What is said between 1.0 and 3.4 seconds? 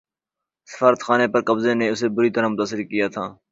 خانے پر قبضے نے اسے بری طرح متاثر کیا تھا